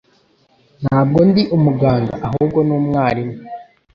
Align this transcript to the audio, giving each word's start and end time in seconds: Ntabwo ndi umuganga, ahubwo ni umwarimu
Ntabwo 0.83 1.19
ndi 1.29 1.43
umuganga, 1.57 2.13
ahubwo 2.27 2.59
ni 2.63 2.73
umwarimu 2.79 3.35